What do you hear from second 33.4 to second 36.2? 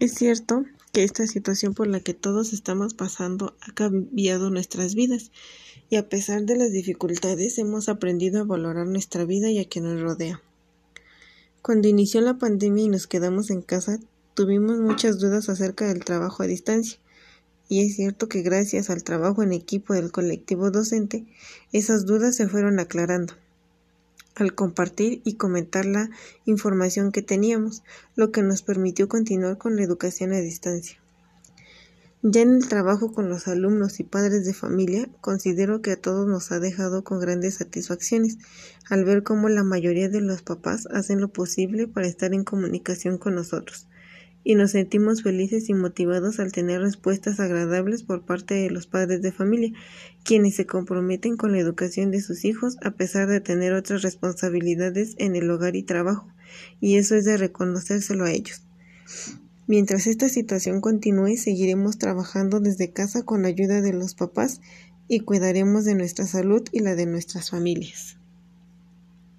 alumnos y padres de familia, considero que a